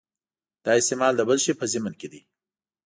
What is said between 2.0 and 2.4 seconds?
دی.